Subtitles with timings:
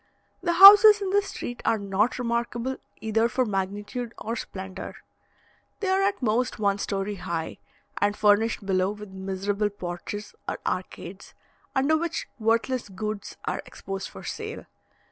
[0.41, 4.95] The houses in this street are not remarkable either for magnitude or splendour;
[5.79, 7.59] they are at most one story high,
[8.01, 11.35] and are furnished below with miserable porches or arcades,
[11.75, 14.65] under which worthless goods are exposed for sale.